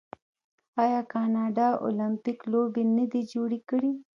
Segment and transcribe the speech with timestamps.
[0.83, 3.91] آیا کاناډا المپیک لوبې نه دي جوړې کړي؟